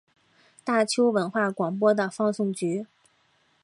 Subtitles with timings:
[0.63, 2.87] 大邱文化广播的放送局。